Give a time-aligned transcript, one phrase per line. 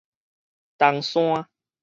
[0.79, 1.47] 冬山